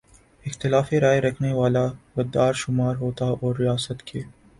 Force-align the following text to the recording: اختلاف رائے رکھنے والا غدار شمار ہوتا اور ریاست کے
اختلاف 0.45 0.91
رائے 0.93 1.19
رکھنے 1.21 1.51
والا 1.53 1.85
غدار 2.15 2.53
شمار 2.53 2.95
ہوتا 2.95 3.25
اور 3.41 3.55
ریاست 3.59 4.03
کے 4.03 4.21